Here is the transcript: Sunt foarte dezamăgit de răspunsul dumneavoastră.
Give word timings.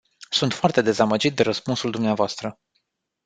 Sunt 0.29 0.53
foarte 0.53 0.81
dezamăgit 0.81 1.35
de 1.35 1.43
răspunsul 1.43 1.91
dumneavoastră. 1.91 2.59